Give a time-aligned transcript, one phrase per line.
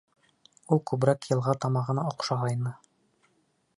[0.75, 2.77] Ул күберәк йылға тамағына оҡшағайны.